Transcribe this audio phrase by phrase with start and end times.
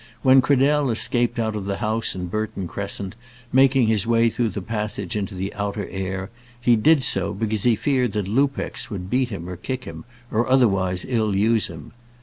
[0.23, 3.13] When Cradell escaped out of the house in Burton Crescent,
[3.53, 7.75] making his way through the passage into the outer air, he did so because he
[7.75, 11.91] feared that Lupex would beat him or kick him, or otherwise ill use him.